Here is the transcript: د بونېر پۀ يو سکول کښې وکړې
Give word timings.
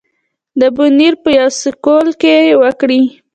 د 0.59 0.61
بونېر 0.75 1.13
پۀ 1.23 1.29
يو 1.39 1.49
سکول 1.61 2.07
کښې 2.21 2.57
وکړې 2.61 3.01